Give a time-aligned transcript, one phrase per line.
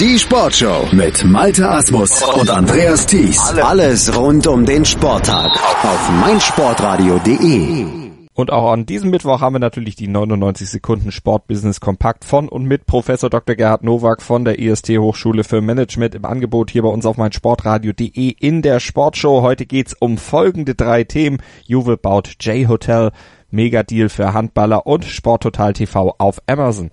[0.00, 3.38] Die Sportshow mit Malte Asmus und Andreas Thies.
[3.62, 5.52] Alles rund um den Sporttag
[5.84, 7.86] auf meinsportradio.de.
[8.32, 12.64] Und auch an diesem Mittwoch haben wir natürlich die 99 Sekunden Sportbusiness Kompakt von und
[12.64, 13.54] mit Professor Dr.
[13.54, 18.34] Gerhard Nowak von der IST Hochschule für Management im Angebot hier bei uns auf meinsportradio.de
[18.40, 19.42] in der Sportshow.
[19.42, 21.38] Heute geht's um folgende drei Themen.
[21.66, 23.12] Juve baut J-Hotel,
[23.52, 26.90] Megadeal für Handballer und Sporttotal TV auf Amazon.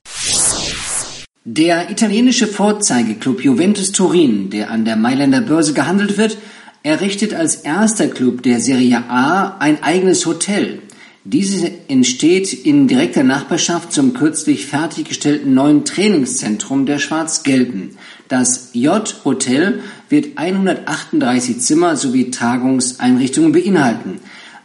[1.43, 6.37] Der italienische Vorzeigeklub Juventus Turin, der an der Mailänder Börse gehandelt wird,
[6.83, 10.83] errichtet als erster Club der Serie A ein eigenes Hotel.
[11.23, 17.97] Dieses entsteht in direkter Nachbarschaft zum kürzlich fertiggestellten neuen Trainingszentrum der Schwarz-Gelben.
[18.27, 19.79] Das J-Hotel
[20.09, 24.19] wird 138 Zimmer sowie Tagungseinrichtungen beinhalten.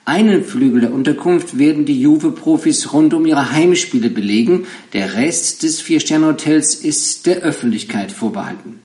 [0.09, 4.69] Einen Flügel der Unterkunft werden die Juve-Profis rund um ihre Heimspiele belegen.
[4.93, 8.83] Der Rest des Vier-Sterne-Hotels ist der Öffentlichkeit vorbehalten.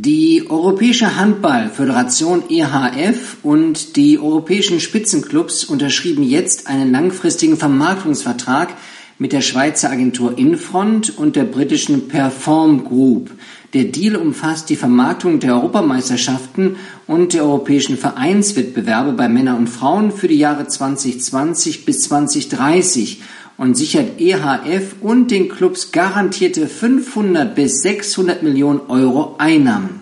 [0.00, 8.74] Die Europäische Handballföderation EHF und die europäischen Spitzenclubs unterschrieben jetzt einen langfristigen Vermarktungsvertrag
[9.18, 13.30] mit der Schweizer Agentur Infront und der britischen Perform Group.
[13.72, 20.12] Der Deal umfasst die Vermarktung der Europameisterschaften und der europäischen Vereinswettbewerbe bei Männern und Frauen
[20.12, 23.22] für die Jahre 2020 bis 2030
[23.56, 30.00] und sichert EHF und den Clubs garantierte 500 bis 600 Millionen Euro Einnahmen.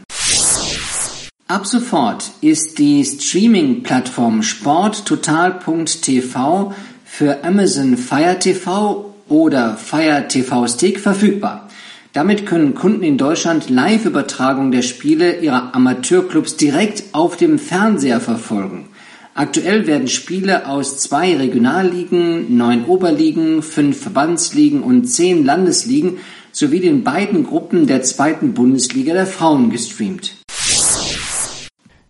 [1.46, 6.72] Ab sofort ist die Streaming-Plattform sporttotal.tv
[7.16, 11.68] für Amazon Fire TV oder Fire TV Stick verfügbar.
[12.12, 18.88] Damit können Kunden in Deutschland Live-Übertragung der Spiele ihrer Amateurclubs direkt auf dem Fernseher verfolgen.
[19.32, 26.18] Aktuell werden Spiele aus zwei Regionalligen, neun Oberligen, fünf Verbandsligen und zehn Landesligen
[26.50, 30.32] sowie den beiden Gruppen der zweiten Bundesliga der Frauen gestreamt.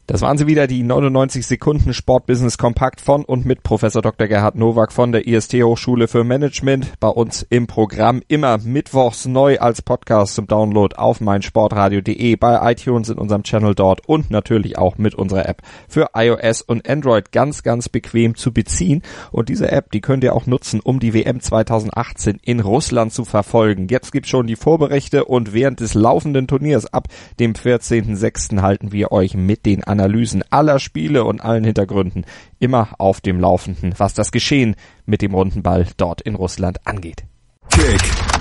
[0.07, 4.29] Das waren sie wieder, die 99 Sekunden Sportbusiness Kompakt von und mit Professor Dr.
[4.29, 6.93] Gerhard Nowak von der IST Hochschule für Management.
[7.01, 13.09] Bei uns im Programm immer mittwochs neu als Podcast zum Download auf meinsportradio.de, bei iTunes
[13.09, 17.63] in unserem Channel dort und natürlich auch mit unserer App für iOS und Android ganz,
[17.63, 19.01] ganz bequem zu beziehen.
[19.33, 23.25] Und diese App, die könnt ihr auch nutzen, um die WM 2018 in Russland zu
[23.25, 23.89] verfolgen.
[23.89, 27.09] Jetzt gibt's schon die Vorberichte und während des laufenden Turniers ab
[27.41, 28.61] dem 14.06.
[28.61, 32.25] halten wir euch mit den Analysen aller Spiele und allen Hintergründen
[32.59, 34.75] immer auf dem Laufenden, was das Geschehen
[35.07, 37.25] mit dem runden Ball dort in Russland angeht.
[37.71, 38.34] Kick